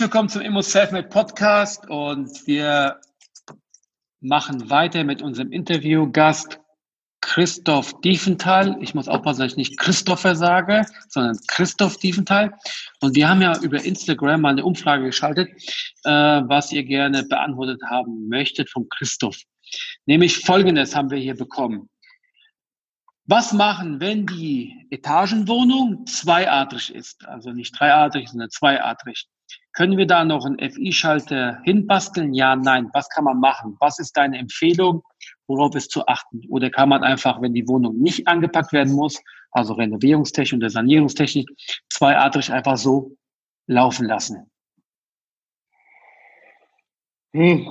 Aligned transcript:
Herzlich 0.00 0.14
willkommen 0.14 0.28
zum 0.30 0.40
Immo 0.40 0.62
Selfmade 0.62 1.08
Podcast 1.08 1.86
und 1.90 2.46
wir 2.46 3.02
machen 4.20 4.70
weiter 4.70 5.04
mit 5.04 5.20
unserem 5.20 5.52
Interviewgast 5.52 6.58
Christoph 7.20 8.00
Diefenthal. 8.00 8.78
Ich 8.80 8.94
muss 8.94 9.08
aufpassen, 9.08 9.40
dass 9.40 9.52
ich 9.52 9.58
nicht 9.58 9.78
Christopher 9.78 10.36
sage, 10.36 10.86
sondern 11.10 11.38
Christoph 11.48 11.98
Diefenthal. 11.98 12.54
Und 13.02 13.14
wir 13.14 13.28
haben 13.28 13.42
ja 13.42 13.60
über 13.60 13.84
Instagram 13.84 14.40
mal 14.40 14.52
eine 14.52 14.64
Umfrage 14.64 15.04
geschaltet, 15.04 15.50
äh, 16.04 16.10
was 16.10 16.72
ihr 16.72 16.84
gerne 16.84 17.24
beantwortet 17.24 17.82
haben 17.90 18.26
möchtet 18.26 18.70
vom 18.70 18.88
Christoph. 18.88 19.36
Nämlich 20.06 20.38
folgendes 20.38 20.96
haben 20.96 21.10
wir 21.10 21.18
hier 21.18 21.36
bekommen. 21.36 21.90
Was 23.26 23.52
machen, 23.52 24.00
wenn 24.00 24.24
die 24.24 24.86
Etagenwohnung 24.88 26.06
zweiadrig 26.06 26.94
ist? 26.94 27.26
Also 27.26 27.52
nicht 27.52 27.78
dreiadrig, 27.78 28.30
sondern 28.30 28.48
zweiadrig. 28.48 29.26
Können 29.72 29.96
wir 29.96 30.06
da 30.06 30.24
noch 30.24 30.44
einen 30.44 30.58
FI-Schalter 30.58 31.60
hinbasteln? 31.64 32.34
Ja, 32.34 32.56
nein. 32.56 32.90
Was 32.92 33.08
kann 33.08 33.24
man 33.24 33.38
machen? 33.38 33.76
Was 33.80 33.98
ist 33.98 34.16
deine 34.16 34.38
Empfehlung? 34.38 35.02
Worauf 35.46 35.74
ist 35.76 35.90
zu 35.92 36.06
achten? 36.06 36.42
Oder 36.48 36.70
kann 36.70 36.88
man 36.88 37.04
einfach, 37.04 37.40
wenn 37.40 37.54
die 37.54 37.66
Wohnung 37.68 37.98
nicht 37.98 38.26
angepackt 38.26 38.72
werden 38.72 38.92
muss, 38.94 39.20
also 39.52 39.74
Renovierungstechnik 39.74 40.60
oder 40.60 40.70
Sanierungstechnik, 40.70 41.48
zweiadrig 41.88 42.52
einfach 42.52 42.76
so 42.76 43.16
laufen 43.66 44.06
lassen? 44.06 44.50
Hm. 47.32 47.68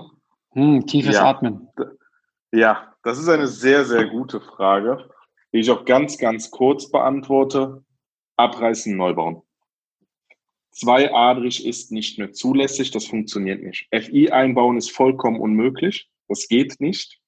Hm, 0.52 0.86
tiefes 0.86 1.16
Ja. 1.16 1.30
Atmen. 1.30 1.68
Ja, 2.52 2.94
das 3.04 3.20
ist 3.20 3.28
eine 3.28 3.48
sehr, 3.48 3.86
sehr 3.86 4.08
gute 4.08 4.40
Frage, 4.40 5.10
die 5.54 5.60
ich 5.60 5.70
auch 5.70 5.86
ganz, 5.86 6.18
ganz 6.18 6.50
kurz 6.50 6.90
beantworte. 6.90 7.84
Abreißen, 8.38 8.96
neu 8.96 9.14
bauen. 9.14 9.42
Zweiadrig 10.72 11.66
ist 11.66 11.92
nicht 11.92 12.20
mehr 12.20 12.32
zulässig, 12.32 12.92
das 12.92 13.06
funktioniert 13.06 13.62
nicht. 13.62 13.88
FI 13.92 14.30
einbauen 14.32 14.78
ist 14.78 14.92
vollkommen 14.92 15.40
unmöglich, 15.40 16.10
das 16.28 16.48
geht 16.48 16.80
nicht, 16.80 17.20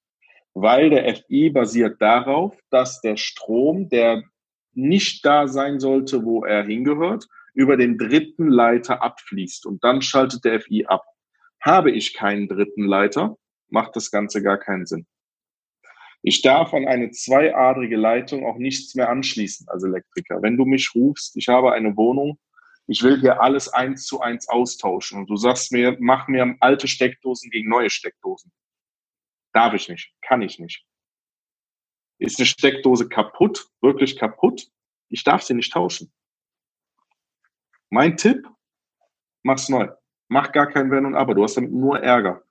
weil 0.53 0.89
der 0.89 1.15
FI 1.15 1.49
basiert 1.49 2.01
darauf, 2.01 2.57
dass 2.69 3.01
der 3.01 3.17
Strom, 3.17 3.89
der 3.89 4.23
nicht 4.73 5.25
da 5.25 5.47
sein 5.47 5.79
sollte, 5.79 6.23
wo 6.23 6.45
er 6.45 6.63
hingehört, 6.65 7.27
über 7.53 7.77
den 7.77 7.97
dritten 7.97 8.47
Leiter 8.47 9.01
abfließt 9.01 9.65
und 9.65 9.83
dann 9.83 10.01
schaltet 10.01 10.45
der 10.45 10.61
FI 10.61 10.85
ab. 10.85 11.03
Habe 11.59 11.91
ich 11.91 12.13
keinen 12.13 12.47
dritten 12.47 12.85
Leiter, 12.85 13.37
macht 13.69 13.95
das 13.95 14.11
Ganze 14.11 14.41
gar 14.41 14.57
keinen 14.57 14.85
Sinn. 14.85 15.05
Ich 16.23 16.41
darf 16.41 16.73
an 16.73 16.87
eine 16.87 17.09
zweiadrige 17.11 17.97
Leitung 17.97 18.45
auch 18.45 18.57
nichts 18.57 18.93
mehr 18.93 19.09
anschließen 19.09 19.67
als 19.69 19.83
Elektriker. 19.83 20.41
Wenn 20.41 20.55
du 20.55 20.65
mich 20.65 20.93
rufst, 20.93 21.35
ich 21.35 21.47
habe 21.47 21.73
eine 21.73 21.97
Wohnung, 21.97 22.37
ich 22.87 23.03
will 23.03 23.19
hier 23.19 23.41
alles 23.41 23.69
eins 23.69 24.05
zu 24.05 24.21
eins 24.21 24.49
austauschen 24.49 25.19
und 25.19 25.29
du 25.29 25.35
sagst 25.35 25.71
mir, 25.71 25.97
mach 25.99 26.27
mir 26.27 26.55
alte 26.59 26.87
Steckdosen 26.87 27.49
gegen 27.49 27.69
neue 27.69 27.89
Steckdosen. 27.89 28.51
Darf 29.53 29.73
ich 29.73 29.89
nicht, 29.89 30.13
kann 30.21 30.41
ich 30.41 30.59
nicht. 30.59 30.85
Ist 32.17 32.39
eine 32.39 32.45
Steckdose 32.45 33.09
kaputt, 33.09 33.67
wirklich 33.81 34.17
kaputt? 34.17 34.67
Ich 35.09 35.23
darf 35.23 35.41
sie 35.41 35.53
nicht 35.53 35.73
tauschen. 35.73 36.11
Mein 37.89 38.15
Tipp, 38.15 38.47
mach's 39.43 39.69
neu. 39.69 39.89
Mach 40.27 40.51
gar 40.53 40.67
kein 40.67 40.89
Wenn 40.91 41.05
und 41.05 41.15
Aber. 41.15 41.35
Du 41.35 41.43
hast 41.43 41.57
damit 41.57 41.73
nur 41.73 41.99
Ärger. 41.99 42.43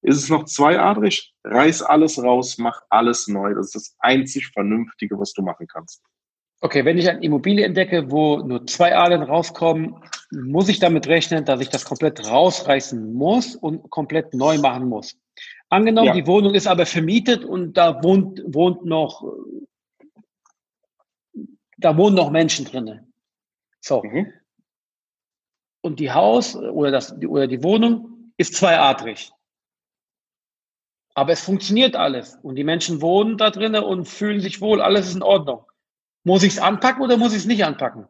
Ist 0.00 0.16
es 0.16 0.30
noch 0.30 0.44
zweiadrig? 0.44 1.34
Reiß 1.44 1.82
alles 1.82 2.22
raus, 2.22 2.56
mach 2.58 2.80
alles 2.88 3.28
neu. 3.28 3.54
Das 3.54 3.66
ist 3.66 3.74
das 3.74 3.96
einzig 3.98 4.52
Vernünftige, 4.52 5.18
was 5.18 5.32
du 5.32 5.42
machen 5.42 5.66
kannst. 5.66 6.02
Okay, 6.60 6.84
wenn 6.84 6.98
ich 6.98 7.08
eine 7.08 7.22
Immobilie 7.22 7.64
entdecke, 7.64 8.10
wo 8.10 8.38
nur 8.38 8.66
zwei 8.66 8.96
Adern 8.96 9.22
rauskommen, 9.22 9.96
muss 10.30 10.68
ich 10.68 10.78
damit 10.78 11.06
rechnen, 11.06 11.44
dass 11.44 11.60
ich 11.60 11.68
das 11.68 11.84
komplett 11.84 12.28
rausreißen 12.28 13.12
muss 13.12 13.54
und 13.54 13.90
komplett 13.90 14.34
neu 14.34 14.58
machen 14.58 14.88
muss. 14.88 15.18
Angenommen, 15.68 16.08
Ja. 16.08 16.14
die 16.14 16.26
Wohnung 16.26 16.54
ist 16.54 16.66
aber 16.66 16.86
vermietet 16.86 17.44
und 17.44 17.74
da 17.74 18.02
wohnt, 18.02 18.42
wohnt 18.46 18.84
noch, 18.84 19.22
da 21.76 21.96
wohnen 21.96 22.16
noch 22.16 22.30
Menschen 22.30 22.64
drinnen. 22.64 23.12
So. 23.80 24.02
Mhm. 24.02 24.32
Und 25.82 26.00
die 26.00 26.10
Haus 26.10 26.56
oder 26.56 26.90
das, 26.90 27.12
oder 27.22 27.46
die 27.46 27.62
Wohnung 27.62 28.32
ist 28.36 28.54
zweiadrig. 28.54 29.30
Aber 31.14 31.32
es 31.32 31.42
funktioniert 31.42 31.96
alles. 31.96 32.38
Und 32.42 32.56
die 32.56 32.64
Menschen 32.64 33.00
wohnen 33.00 33.38
da 33.38 33.50
drinnen 33.50 33.82
und 33.84 34.06
fühlen 34.06 34.40
sich 34.40 34.60
wohl. 34.60 34.82
Alles 34.82 35.08
ist 35.08 35.14
in 35.14 35.22
Ordnung. 35.22 35.64
Muss 36.26 36.42
ich 36.42 36.54
es 36.54 36.58
anpacken 36.58 37.04
oder 37.04 37.16
muss 37.16 37.30
ich 37.30 37.38
es 37.38 37.46
nicht 37.46 37.64
anpacken? 37.64 38.04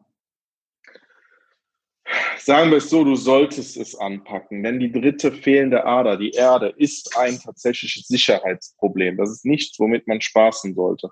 Sagen 2.39 2.71
wir 2.71 2.79
es 2.79 2.89
so, 2.89 3.03
du 3.03 3.15
solltest 3.15 3.77
es 3.77 3.93
anpacken, 3.93 4.63
denn 4.63 4.79
die 4.79 4.91
dritte 4.91 5.31
fehlende 5.31 5.85
Ader, 5.85 6.17
die 6.17 6.31
Erde, 6.31 6.73
ist 6.77 7.15
ein 7.15 7.37
tatsächliches 7.37 8.07
Sicherheitsproblem. 8.07 9.17
Das 9.17 9.29
ist 9.29 9.45
nichts, 9.45 9.79
womit 9.79 10.07
man 10.07 10.19
spaßen 10.19 10.73
sollte. 10.73 11.11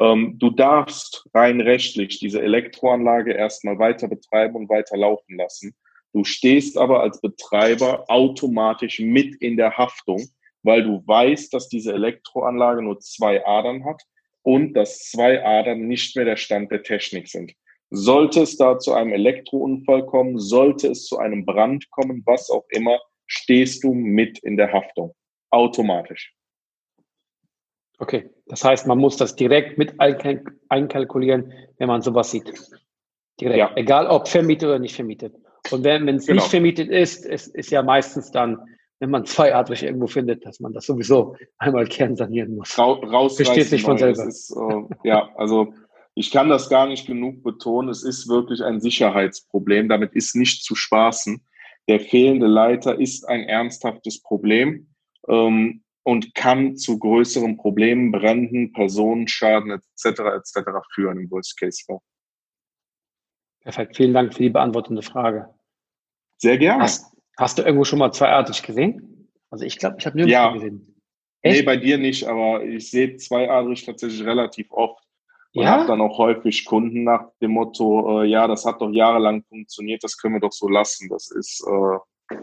Ähm, 0.00 0.38
du 0.38 0.48
darfst 0.48 1.28
rein 1.34 1.60
rechtlich 1.60 2.18
diese 2.18 2.40
Elektroanlage 2.40 3.34
erstmal 3.34 3.78
weiter 3.78 4.08
betreiben 4.08 4.56
und 4.56 4.70
weiter 4.70 4.96
laufen 4.96 5.36
lassen. 5.36 5.76
Du 6.14 6.24
stehst 6.24 6.78
aber 6.78 7.02
als 7.02 7.20
Betreiber 7.20 8.06
automatisch 8.08 9.00
mit 9.00 9.34
in 9.42 9.58
der 9.58 9.76
Haftung, 9.76 10.26
weil 10.62 10.82
du 10.82 11.06
weißt, 11.06 11.52
dass 11.52 11.68
diese 11.68 11.92
Elektroanlage 11.92 12.80
nur 12.80 13.00
zwei 13.00 13.44
Adern 13.44 13.84
hat 13.84 14.02
und 14.46 14.74
dass 14.74 15.10
zwei 15.10 15.44
Adern 15.44 15.88
nicht 15.88 16.14
mehr 16.14 16.24
der 16.24 16.36
Stand 16.36 16.70
der 16.70 16.84
Technik 16.84 17.26
sind. 17.26 17.52
Sollte 17.90 18.42
es 18.42 18.56
da 18.56 18.78
zu 18.78 18.92
einem 18.92 19.12
Elektrounfall 19.12 20.06
kommen, 20.06 20.38
sollte 20.38 20.86
es 20.88 21.06
zu 21.06 21.18
einem 21.18 21.44
Brand 21.44 21.90
kommen, 21.90 22.22
was 22.26 22.48
auch 22.48 22.64
immer, 22.70 23.00
stehst 23.26 23.82
du 23.82 23.92
mit 23.92 24.38
in 24.38 24.56
der 24.56 24.72
Haftung. 24.72 25.16
Automatisch. 25.50 26.32
Okay, 27.98 28.30
das 28.46 28.64
heißt, 28.64 28.86
man 28.86 28.98
muss 28.98 29.16
das 29.16 29.34
direkt 29.34 29.78
mit 29.78 29.98
einkalk- 29.98 30.52
einkalkulieren, 30.68 31.52
wenn 31.78 31.88
man 31.88 32.02
sowas 32.02 32.30
sieht. 32.30 32.52
Direkt, 33.40 33.58
Ja. 33.58 33.72
egal 33.74 34.06
ob 34.06 34.28
vermietet 34.28 34.68
oder 34.68 34.78
nicht 34.78 34.94
vermietet. 34.94 35.34
Und 35.72 35.82
wenn 35.82 36.06
wenn 36.06 36.16
es 36.16 36.26
Genau. 36.26 36.40
nicht 36.40 36.50
vermietet 36.50 36.88
ist, 36.88 37.26
es 37.26 37.48
ist 37.48 37.72
ja 37.72 37.82
meistens 37.82 38.30
dann, 38.30 38.60
wenn 38.98 39.10
man 39.10 39.26
zweiadrig 39.26 39.82
irgendwo 39.82 40.06
findet, 40.06 40.44
dass 40.46 40.60
man 40.60 40.72
das 40.72 40.86
sowieso 40.86 41.36
einmal 41.58 41.86
kernsanieren 41.86 42.56
muss. 42.56 42.78
Ra 42.78 42.92
rausreißen 42.92 43.46
Versteht 43.46 43.68
sich 43.68 43.82
von 43.82 43.98
selber. 43.98 44.26
Ist, 44.26 44.50
äh, 44.50 45.08
ja, 45.08 45.28
also 45.36 45.74
ich 46.14 46.30
kann 46.30 46.48
das 46.48 46.70
gar 46.70 46.86
nicht 46.86 47.06
genug 47.06 47.42
betonen. 47.42 47.90
Es 47.90 48.02
ist 48.02 48.28
wirklich 48.28 48.62
ein 48.62 48.80
Sicherheitsproblem. 48.80 49.88
Damit 49.88 50.14
ist 50.14 50.34
nicht 50.34 50.64
zu 50.64 50.74
spaßen. 50.74 51.44
Der 51.88 52.00
fehlende 52.00 52.46
Leiter 52.46 52.98
ist 52.98 53.28
ein 53.28 53.42
ernsthaftes 53.42 54.22
Problem 54.22 54.88
ähm, 55.28 55.84
und 56.02 56.34
kann 56.34 56.76
zu 56.76 56.98
größeren 56.98 57.58
Problemen, 57.58 58.12
Bränden, 58.12 58.72
Personenschaden 58.72 59.70
etc. 59.70 60.20
etc. 60.20 60.70
führen 60.94 61.18
im 61.18 61.30
Worst 61.30 61.58
Case 61.60 61.82
Fall. 61.84 62.00
Perfekt, 63.60 63.96
vielen 63.96 64.14
Dank 64.14 64.32
für 64.32 64.42
die 64.42 64.50
beantwortende 64.50 65.02
Frage. 65.02 65.52
Sehr 66.38 66.56
gerne. 66.56 66.84
Hast, 66.84 67.15
hast 67.36 67.58
du 67.58 67.62
irgendwo 67.62 67.84
schon 67.84 67.98
mal 67.98 68.12
zweiadrig 68.12 68.62
gesehen? 68.62 69.30
Also 69.50 69.64
ich 69.64 69.78
glaube, 69.78 69.96
ich 69.98 70.06
habe 70.06 70.16
nirgendwo 70.16 70.32
Ja. 70.38 70.52
gesehen. 70.52 70.92
Nee, 71.44 71.50
Echt? 71.52 71.66
bei 71.66 71.76
dir 71.76 71.98
nicht, 71.98 72.24
aber 72.26 72.64
ich 72.64 72.90
sehe 72.90 73.16
zweiadrig 73.16 73.84
tatsächlich 73.84 74.24
relativ 74.26 74.66
oft 74.72 75.02
und 75.54 75.62
Ja? 75.62 75.70
habe 75.72 75.86
dann 75.86 76.00
auch 76.00 76.18
häufig 76.18 76.64
Kunden 76.64 77.04
nach 77.04 77.28
dem 77.40 77.52
Motto, 77.52 78.22
äh, 78.22 78.26
ja, 78.26 78.48
das 78.48 78.64
hat 78.64 78.80
doch 78.80 78.90
jahrelang 78.90 79.44
funktioniert, 79.44 80.02
das 80.02 80.16
können 80.18 80.34
wir 80.34 80.40
doch 80.40 80.52
so 80.52 80.68
lassen. 80.68 81.08
Das 81.08 81.30
ist 81.30 81.64
äh, 81.68 82.36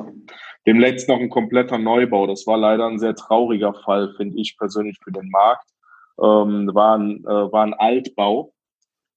demnächst 0.65 1.09
noch 1.09 1.19
ein 1.19 1.29
kompletter 1.29 1.77
Neubau. 1.77 2.27
Das 2.27 2.47
war 2.47 2.57
leider 2.57 2.87
ein 2.87 2.99
sehr 2.99 3.15
trauriger 3.15 3.73
Fall, 3.73 4.13
finde 4.15 4.39
ich 4.39 4.57
persönlich 4.57 4.97
für 5.03 5.11
den 5.11 5.29
Markt. 5.29 5.67
Ähm, 6.21 6.69
war, 6.73 6.97
ein, 6.97 7.23
äh, 7.25 7.51
war 7.51 7.63
ein 7.65 7.73
Altbau, 7.73 8.53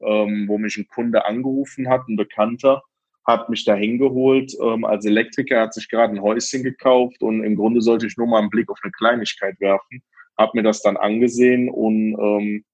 ähm, 0.01 0.47
wo 0.49 0.59
mich 0.59 0.77
ein 0.79 0.89
Kunde 0.89 1.25
angerufen 1.27 1.89
hat, 1.89 2.09
ein 2.09 2.17
Bekannter, 2.17 2.83
hat 3.27 3.49
mich 3.49 3.65
da 3.65 3.75
hingeholt 3.75 4.57
ähm, 4.63 4.85
als 4.85 5.05
Elektriker, 5.05 5.61
hat 5.61 5.75
sich 5.75 5.89
gerade 5.89 6.15
ein 6.15 6.23
Häuschen 6.23 6.63
gekauft 6.63 7.23
und 7.23 7.43
im 7.43 7.57
Grunde 7.57 7.81
sollte 7.81 8.07
ich 8.07 8.17
nur 8.17 8.27
mal 8.27 8.39
einen 8.39 8.51
Blick 8.51 8.71
auf 8.71 8.79
eine 8.83 8.93
Kleinigkeit 8.93 9.61
werfen, 9.61 10.03
habe 10.39 10.53
mir 10.55 10.63
das 10.63 10.83
dann 10.83 10.97
angesehen 10.97 11.69
und 11.69 12.17
ähm, 12.19 12.65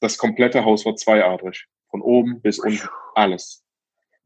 das 0.00 0.18
komplette 0.18 0.64
Haus 0.64 0.84
war 0.84 0.96
zweiadrig, 0.96 1.66
von 1.90 2.02
oben 2.02 2.40
bis 2.40 2.58
unten, 2.58 2.88
alles. 3.14 3.64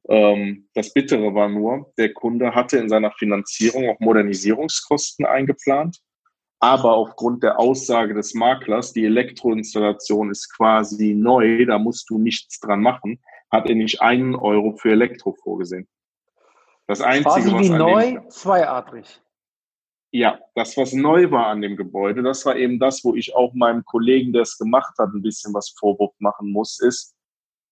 Ähm, 0.08 0.68
das 0.74 0.92
Bittere 0.92 1.34
war 1.34 1.48
nur, 1.48 1.92
der 1.96 2.12
Kunde 2.12 2.54
hatte 2.54 2.78
in 2.78 2.88
seiner 2.88 3.12
Finanzierung 3.12 3.88
auch 3.88 4.00
Modernisierungskosten 4.00 5.24
eingeplant. 5.24 5.98
Aber 6.58 6.94
aufgrund 6.94 7.42
der 7.42 7.58
Aussage 7.58 8.14
des 8.14 8.34
Maklers, 8.34 8.92
die 8.92 9.04
Elektroinstallation 9.04 10.30
ist 10.30 10.48
quasi 10.56 11.12
neu, 11.12 11.66
da 11.66 11.78
musst 11.78 12.08
du 12.08 12.18
nichts 12.20 12.60
dran 12.60 12.80
machen, 12.80 13.18
hat 13.52 13.68
er 13.68 13.74
nicht 13.74 14.00
einen 14.00 14.34
Euro 14.34 14.72
für 14.72 14.92
Elektro 14.92 15.34
vorgesehen. 15.34 15.86
Das 16.86 17.00
Einzige, 17.02 17.28
quasi 17.28 17.50
wie 17.50 17.70
was 17.70 17.78
neu, 17.78 18.12
dem, 18.12 18.30
zweiadrig. 18.30 19.22
Ja, 20.10 20.40
das, 20.54 20.76
was 20.76 20.92
neu 20.92 21.30
war 21.30 21.46
an 21.46 21.62
dem 21.62 21.76
Gebäude, 21.76 22.22
das 22.22 22.44
war 22.44 22.56
eben 22.56 22.78
das, 22.78 23.04
wo 23.04 23.14
ich 23.14 23.34
auch 23.36 23.54
meinem 23.54 23.84
Kollegen, 23.84 24.32
der 24.32 24.42
es 24.42 24.58
gemacht 24.58 24.94
hat, 24.98 25.10
ein 25.14 25.22
bisschen 25.22 25.54
was 25.54 25.74
Vorwurf 25.78 26.14
machen 26.18 26.50
muss, 26.50 26.80
ist, 26.80 27.14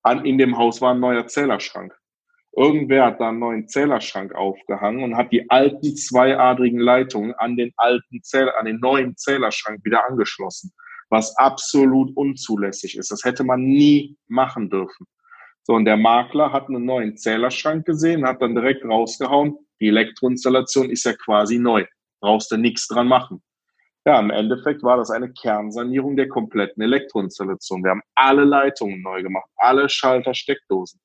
an, 0.02 0.24
in 0.24 0.38
dem 0.38 0.56
Haus 0.56 0.80
war 0.80 0.94
ein 0.94 1.00
neuer 1.00 1.26
Zählerschrank. 1.26 1.94
Irgendwer 2.56 3.06
hat 3.06 3.20
da 3.20 3.28
einen 3.28 3.38
neuen 3.38 3.68
Zählerschrank 3.68 4.34
aufgehangen 4.34 5.04
und 5.04 5.16
hat 5.16 5.32
die 5.32 5.48
alten 5.50 5.96
zweiadrigen 5.96 6.80
Leitungen 6.80 7.34
an 7.34 7.56
den 7.56 7.72
alten 7.76 8.22
Zähler, 8.22 8.58
an 8.58 8.66
den 8.66 8.80
neuen 8.80 9.16
Zählerschrank 9.16 9.84
wieder 9.84 10.06
angeschlossen, 10.08 10.72
was 11.10 11.36
absolut 11.36 12.16
unzulässig 12.16 12.96
ist. 12.96 13.10
Das 13.10 13.24
hätte 13.24 13.44
man 13.44 13.62
nie 13.62 14.16
machen 14.28 14.68
dürfen. 14.68 15.06
So, 15.70 15.76
und 15.76 15.84
der 15.84 15.96
Makler 15.96 16.52
hat 16.52 16.66
einen 16.66 16.84
neuen 16.84 17.16
Zählerschrank 17.16 17.86
gesehen, 17.86 18.26
hat 18.26 18.42
dann 18.42 18.56
direkt 18.56 18.84
rausgehauen, 18.84 19.56
die 19.80 19.86
Elektroinstallation 19.86 20.90
ist 20.90 21.04
ja 21.04 21.12
quasi 21.12 21.60
neu. 21.60 21.86
Brauchst 22.20 22.50
du 22.50 22.56
nichts 22.56 22.88
dran 22.88 23.06
machen. 23.06 23.40
Ja, 24.04 24.18
im 24.18 24.30
Endeffekt 24.30 24.82
war 24.82 24.96
das 24.96 25.12
eine 25.12 25.32
Kernsanierung 25.32 26.16
der 26.16 26.28
kompletten 26.28 26.82
Elektroinstallation. 26.82 27.84
Wir 27.84 27.92
haben 27.92 28.02
alle 28.16 28.42
Leitungen 28.42 29.00
neu 29.00 29.22
gemacht, 29.22 29.48
alle 29.58 29.88
Schalter, 29.88 30.34
Steckdosen 30.34 31.00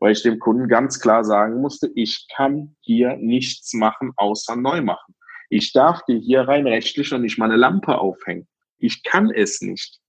weil 0.00 0.12
ich 0.12 0.22
dem 0.22 0.38
Kunden 0.38 0.66
ganz 0.66 0.98
klar 0.98 1.22
sagen 1.22 1.60
musste, 1.60 1.90
ich 1.94 2.26
kann 2.34 2.74
hier 2.80 3.18
nichts 3.18 3.74
machen, 3.74 4.12
außer 4.16 4.56
neu 4.56 4.80
machen. 4.80 5.14
Ich 5.50 5.74
darf 5.74 6.02
dir 6.06 6.18
hier 6.18 6.48
rein 6.48 6.66
rechtlich 6.66 7.10
noch 7.10 7.18
nicht 7.18 7.36
mal 7.36 7.50
eine 7.50 7.56
Lampe 7.56 7.98
aufhängen. 7.98 8.48
Ich 8.78 9.02
kann 9.02 9.30
es 9.30 9.60
nicht. 9.60 10.00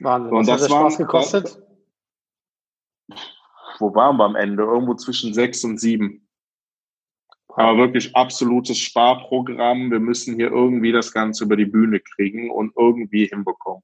Wahnsinn. 0.00 0.36
Und 0.36 0.48
das 0.48 0.62
hat 0.62 0.70
Spaß 0.70 0.98
gekostet? 0.98 1.63
Wo 3.78 3.94
waren 3.94 4.16
wir 4.16 4.24
am 4.24 4.36
Ende? 4.36 4.62
Irgendwo 4.62 4.94
zwischen 4.94 5.34
sechs 5.34 5.64
und 5.64 5.78
sieben. 5.78 6.28
Aber 7.48 7.78
wirklich 7.78 8.14
absolutes 8.16 8.78
Sparprogramm. 8.78 9.90
Wir 9.90 10.00
müssen 10.00 10.36
hier 10.36 10.50
irgendwie 10.50 10.92
das 10.92 11.12
Ganze 11.12 11.44
über 11.44 11.56
die 11.56 11.66
Bühne 11.66 12.00
kriegen 12.00 12.50
und 12.50 12.72
irgendwie 12.76 13.26
hinbekommen. 13.26 13.82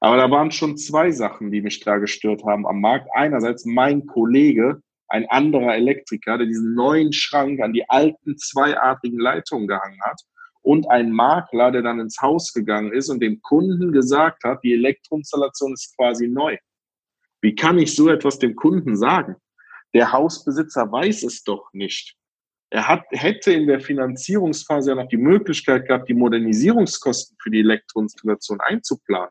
Aber 0.00 0.16
da 0.16 0.30
waren 0.30 0.50
schon 0.50 0.76
zwei 0.76 1.10
Sachen, 1.10 1.50
die 1.50 1.60
mich 1.60 1.80
da 1.80 1.98
gestört 1.98 2.44
haben 2.44 2.66
am 2.66 2.80
Markt. 2.80 3.08
Einerseits 3.14 3.64
mein 3.64 4.06
Kollege, 4.06 4.80
ein 5.08 5.28
anderer 5.28 5.74
Elektriker, 5.74 6.38
der 6.38 6.46
diesen 6.46 6.74
neuen 6.74 7.12
Schrank 7.12 7.60
an 7.60 7.72
die 7.72 7.88
alten 7.88 8.36
zweiartigen 8.36 9.18
Leitungen 9.18 9.66
gehangen 9.66 10.00
hat 10.04 10.20
und 10.62 10.88
ein 10.90 11.10
Makler, 11.10 11.70
der 11.70 11.82
dann 11.82 12.00
ins 12.00 12.20
Haus 12.20 12.52
gegangen 12.52 12.92
ist 12.92 13.08
und 13.08 13.20
dem 13.20 13.40
Kunden 13.42 13.92
gesagt 13.92 14.44
hat, 14.44 14.62
die 14.62 14.74
Elektroinstallation 14.74 15.72
ist 15.72 15.96
quasi 15.96 16.28
neu. 16.28 16.56
Wie 17.40 17.54
kann 17.54 17.78
ich 17.78 17.94
so 17.94 18.08
etwas 18.08 18.38
dem 18.38 18.56
Kunden 18.56 18.96
sagen? 18.96 19.36
Der 19.94 20.12
Hausbesitzer 20.12 20.90
weiß 20.90 21.22
es 21.22 21.42
doch 21.44 21.72
nicht. 21.72 22.16
Er 22.70 22.86
hat, 22.86 23.04
hätte 23.10 23.52
in 23.52 23.66
der 23.66 23.80
Finanzierungsphase 23.80 24.90
ja 24.90 24.96
noch 24.96 25.08
die 25.08 25.16
Möglichkeit 25.16 25.86
gehabt, 25.86 26.08
die 26.08 26.14
Modernisierungskosten 26.14 27.36
für 27.42 27.50
die 27.50 27.60
Elektroinstallation 27.60 28.60
einzuplanen. 28.60 29.30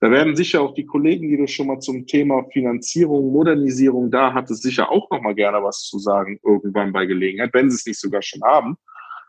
Da 0.00 0.10
werden 0.10 0.34
sicher 0.34 0.60
auch 0.60 0.74
die 0.74 0.84
Kollegen, 0.84 1.28
die 1.28 1.36
du 1.36 1.46
schon 1.46 1.68
mal 1.68 1.78
zum 1.78 2.06
Thema 2.06 2.44
Finanzierung, 2.52 3.32
Modernisierung 3.32 4.10
da 4.10 4.34
hattest, 4.34 4.62
sicher 4.62 4.90
auch 4.90 5.08
noch 5.10 5.22
mal 5.22 5.34
gerne 5.34 5.62
was 5.62 5.82
zu 5.82 5.98
sagen 5.98 6.38
irgendwann 6.42 6.92
bei 6.92 7.06
Gelegenheit, 7.06 7.54
wenn 7.54 7.70
sie 7.70 7.76
es 7.76 7.86
nicht 7.86 8.00
sogar 8.00 8.20
schon 8.20 8.42
haben. 8.42 8.76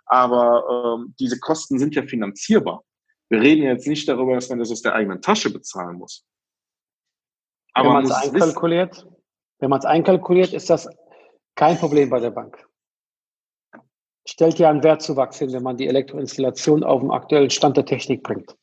Aber 0.08 0.98
ähm, 1.00 1.14
diese 1.20 1.40
Kosten 1.40 1.80
sind 1.80 1.96
ja 1.96 2.04
finanzierbar. 2.04 2.84
Wir 3.30 3.42
reden 3.42 3.64
jetzt 3.64 3.88
nicht 3.88 4.08
darüber, 4.08 4.36
dass 4.36 4.50
man 4.50 4.60
das 4.60 4.72
aus 4.72 4.82
der 4.82 4.96
eigenen 4.96 5.22
Tasche 5.22 5.52
bezahlen 5.52 5.98
muss. 5.98 6.26
Aber 7.76 7.90
wenn 7.90 7.94
man 7.94 8.06
es 8.06 8.12
einkalkuliert, 8.12 9.08
wenn 9.60 9.70
man 9.70 9.80
es 9.80 9.86
einkalkuliert, 9.86 10.54
ist 10.54 10.70
das 10.70 10.90
kein 11.56 11.78
Problem 11.78 12.10
bei 12.10 12.20
der 12.20 12.32
Bank. 12.32 12.58
Stellt 14.28 14.58
ja 14.58 14.70
einen 14.70 14.84
Wertzuwachs 14.84 15.40
hin, 15.40 15.54
wenn 15.54 15.62
man 15.62 15.78
die 15.78 15.88
Elektroinstallation 15.88 16.84
auf 16.84 17.02
den 17.02 17.12
aktuellen 17.12 17.50
Stand 17.50 17.78
der 17.78 17.86
Technik 17.86 18.24
bringt. 18.24 18.56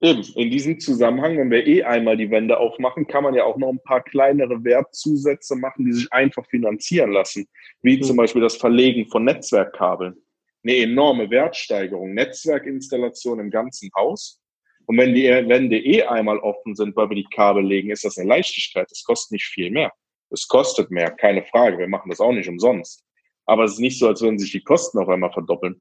Eben, 0.00 0.22
in 0.34 0.50
diesem 0.50 0.80
Zusammenhang, 0.80 1.36
wenn 1.36 1.50
wir 1.50 1.66
eh 1.66 1.84
einmal 1.84 2.16
die 2.16 2.30
Wände 2.30 2.58
aufmachen, 2.58 3.06
kann 3.06 3.22
man 3.22 3.34
ja 3.34 3.44
auch 3.44 3.56
noch 3.56 3.68
ein 3.68 3.82
paar 3.82 4.02
kleinere 4.02 4.64
Wertzusätze 4.64 5.54
machen, 5.54 5.84
die 5.84 5.92
sich 5.92 6.12
einfach 6.12 6.46
finanzieren 6.46 7.12
lassen. 7.12 7.46
Wie 7.82 7.98
mhm. 7.98 8.02
zum 8.02 8.16
Beispiel 8.16 8.42
das 8.42 8.56
Verlegen 8.56 9.08
von 9.08 9.24
Netzwerkkabeln. 9.24 10.16
Eine 10.64 10.76
enorme 10.76 11.30
Wertsteigerung. 11.30 12.14
Netzwerkinstallation 12.14 13.40
im 13.40 13.50
ganzen 13.50 13.90
Haus. 13.96 14.41
Und 14.86 14.98
wenn 14.98 15.14
die 15.14 15.28
Wände 15.28 15.78
eh 15.78 16.02
einmal 16.04 16.38
offen 16.38 16.74
sind, 16.74 16.96
weil 16.96 17.08
wir 17.08 17.16
die 17.16 17.28
Kabel 17.34 17.64
legen, 17.64 17.90
ist 17.90 18.04
das 18.04 18.18
eine 18.18 18.28
Leichtigkeit. 18.28 18.90
Es 18.90 19.04
kostet 19.04 19.32
nicht 19.32 19.46
viel 19.46 19.70
mehr. 19.70 19.92
Es 20.30 20.48
kostet 20.48 20.90
mehr, 20.90 21.10
keine 21.10 21.44
Frage. 21.44 21.78
Wir 21.78 21.88
machen 21.88 22.10
das 22.10 22.20
auch 22.20 22.32
nicht 22.32 22.48
umsonst. 22.48 23.04
Aber 23.46 23.64
es 23.64 23.72
ist 23.72 23.80
nicht 23.80 23.98
so, 23.98 24.08
als 24.08 24.22
würden 24.22 24.38
sich 24.38 24.52
die 24.52 24.62
Kosten 24.62 24.98
auf 24.98 25.08
einmal 25.08 25.32
verdoppeln. 25.32 25.80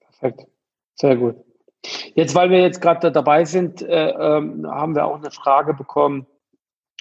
Perfekt. 0.00 0.46
Sehr 0.94 1.16
gut. 1.16 1.36
Jetzt, 2.14 2.34
weil 2.34 2.50
wir 2.50 2.60
jetzt 2.60 2.82
gerade 2.82 3.10
dabei 3.10 3.44
sind, 3.44 3.80
äh, 3.82 4.10
ähm, 4.10 4.66
haben 4.70 4.94
wir 4.94 5.06
auch 5.06 5.16
eine 5.16 5.30
Frage 5.30 5.72
bekommen 5.72 6.26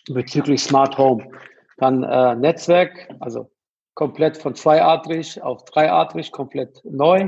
bezüglich 0.07 0.61
Smart 0.61 0.97
Home. 0.97 1.29
Dann 1.77 2.03
äh, 2.03 2.35
Netzwerk, 2.35 3.13
also 3.19 3.51
komplett 3.93 4.37
von 4.37 4.55
zweiadrig 4.55 5.41
auf 5.41 5.65
dreiadrig, 5.65 6.31
komplett 6.31 6.81
neu. 6.85 7.27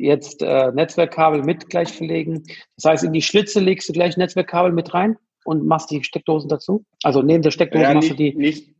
Jetzt 0.00 0.42
äh, 0.42 0.72
Netzwerkkabel 0.72 1.42
mit 1.42 1.68
gleich 1.68 1.88
verlegen. 1.88 2.44
Das 2.76 2.84
heißt, 2.84 3.04
in 3.04 3.12
die 3.12 3.22
Schlitze 3.22 3.60
legst 3.60 3.88
du 3.88 3.92
gleich 3.92 4.16
Netzwerkkabel 4.16 4.72
mit 4.72 4.94
rein 4.94 5.16
und 5.44 5.66
machst 5.66 5.90
die 5.90 6.02
Steckdosen 6.02 6.48
dazu? 6.48 6.84
Also 7.02 7.22
neben 7.22 7.42
der 7.42 7.50
Steckdose 7.50 7.84
ja, 7.84 7.94
machst 7.94 8.10
nicht, 8.10 8.20
du 8.20 8.24
die. 8.24 8.36
Nicht, 8.36 8.74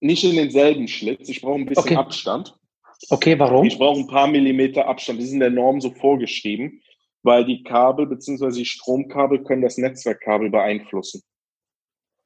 nicht 0.00 0.24
in 0.24 0.36
denselben 0.36 0.88
Schlitz. 0.88 1.28
Ich 1.28 1.40
brauche 1.40 1.58
ein 1.58 1.66
bisschen 1.66 1.84
okay. 1.84 1.96
Abstand. 1.96 2.54
Okay, 3.10 3.38
warum? 3.38 3.66
Ich 3.66 3.78
brauche 3.78 4.00
ein 4.00 4.08
paar 4.08 4.26
Millimeter 4.26 4.86
Abstand. 4.88 5.20
Das 5.20 5.26
ist 5.26 5.32
in 5.32 5.40
der 5.40 5.50
Norm 5.50 5.80
so 5.80 5.90
vorgeschrieben 5.90 6.80
weil 7.22 7.44
die 7.44 7.62
Kabel 7.62 8.06
bzw. 8.06 8.50
die 8.50 8.64
Stromkabel 8.64 9.42
können 9.42 9.62
das 9.62 9.78
Netzwerkkabel 9.78 10.50
beeinflussen. 10.50 11.22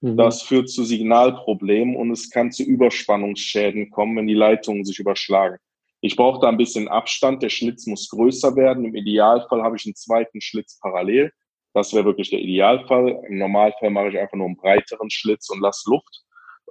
Mhm. 0.00 0.16
Das 0.16 0.42
führt 0.42 0.68
zu 0.68 0.84
Signalproblemen 0.84 1.96
und 1.96 2.10
es 2.10 2.30
kann 2.30 2.52
zu 2.52 2.62
Überspannungsschäden 2.62 3.90
kommen, 3.90 4.16
wenn 4.16 4.26
die 4.26 4.34
Leitungen 4.34 4.84
sich 4.84 4.98
überschlagen. 4.98 5.58
Ich 6.02 6.16
brauche 6.16 6.40
da 6.40 6.48
ein 6.48 6.56
bisschen 6.56 6.88
Abstand. 6.88 7.42
Der 7.42 7.48
Schlitz 7.48 7.86
muss 7.86 8.08
größer 8.10 8.56
werden. 8.56 8.84
Im 8.84 8.94
Idealfall 8.94 9.62
habe 9.62 9.76
ich 9.76 9.86
einen 9.86 9.94
zweiten 9.94 10.40
Schlitz 10.40 10.78
parallel. 10.80 11.32
Das 11.74 11.94
wäre 11.94 12.04
wirklich 12.04 12.28
der 12.28 12.40
Idealfall. 12.40 13.22
Im 13.28 13.38
Normalfall 13.38 13.90
mache 13.90 14.08
ich 14.08 14.18
einfach 14.18 14.36
nur 14.36 14.46
einen 14.46 14.56
breiteren 14.56 15.10
Schlitz 15.10 15.48
und 15.48 15.60
lasse 15.60 15.88
Luft. 15.88 16.22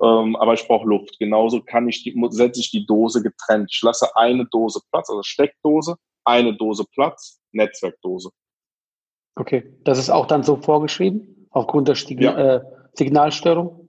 Ähm, 0.02 0.36
aber 0.36 0.54
ich 0.54 0.68
brauche 0.68 0.88
Luft. 0.88 1.18
Genauso 1.18 1.62
kann 1.62 1.88
ich 1.88 2.04
die, 2.04 2.14
setze 2.30 2.60
ich 2.60 2.72
die 2.72 2.86
Dose 2.86 3.24
getrennt. 3.24 3.70
Ich 3.72 3.82
lasse 3.82 4.16
eine 4.16 4.46
Dose 4.48 4.82
Platz, 4.92 5.10
also 5.10 5.24
Steckdose, 5.24 5.96
eine 6.26 6.56
Dose 6.56 6.86
Platz, 6.94 7.42
Netzwerkdose. 7.54 8.32
Okay, 9.36 9.74
das 9.86 9.98
ist 9.98 10.10
auch 10.10 10.26
dann 10.26 10.44
so 10.44 10.58
vorgeschrieben, 10.58 11.48
aufgrund 11.52 11.88
der 11.88 11.96
Stig 11.96 12.20
ja. 12.20 12.56
äh, 12.56 12.62
Signalstörung? 12.94 13.81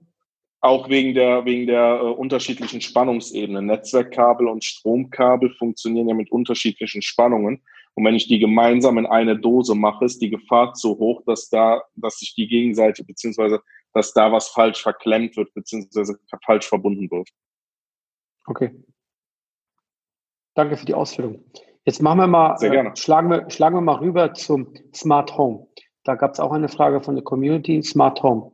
Auch 0.63 0.87
wegen 0.87 1.13
der, 1.13 1.43
wegen 1.43 1.67
der 1.67 1.99
äh, 2.01 2.05
unterschiedlichen 2.05 2.79
Spannungsebenen. 2.79 3.65
Netzwerkkabel 3.65 4.47
und 4.47 4.63
Stromkabel 4.63 5.49
funktionieren 5.55 6.07
ja 6.07 6.15
mit 6.15 6.31
unterschiedlichen 6.31 7.01
Spannungen. 7.01 7.61
Und 7.95 8.05
wenn 8.05 8.15
ich 8.15 8.29
die 8.29 8.39
gemeinsam 8.39 8.97
in 8.97 9.05
eine 9.05 9.37
Dose 9.37 9.75
mache, 9.75 10.05
ist 10.05 10.21
die 10.21 10.29
Gefahr 10.29 10.73
zu 10.73 10.97
hoch, 10.97 11.21
dass 11.25 11.49
da, 11.49 11.83
dass 11.95 12.19
sich 12.19 12.33
die 12.35 12.47
Gegenseite, 12.47 13.03
beziehungsweise, 13.03 13.61
dass 13.91 14.13
da 14.13 14.31
was 14.31 14.47
falsch 14.47 14.81
verklemmt 14.81 15.35
wird, 15.35 15.53
beziehungsweise 15.53 16.17
falsch 16.45 16.69
verbunden 16.69 17.11
wird. 17.11 17.27
Okay. 18.45 18.71
Danke 20.53 20.77
für 20.77 20.85
die 20.85 20.93
Ausführung. 20.93 21.43
Jetzt 21.83 22.01
machen 22.01 22.19
wir 22.19 22.27
mal. 22.27 22.55
Äh, 22.63 22.95
schlagen, 22.95 23.29
wir, 23.29 23.49
schlagen 23.49 23.75
wir 23.75 23.81
mal 23.81 23.97
rüber 23.97 24.33
zum 24.33 24.73
Smart 24.95 25.37
Home. 25.37 25.67
Da 26.05 26.15
gab 26.15 26.31
es 26.31 26.39
auch 26.39 26.53
eine 26.53 26.69
Frage 26.69 27.01
von 27.01 27.15
der 27.15 27.23
Community, 27.25 27.83
Smart 27.83 28.23
Home. 28.23 28.53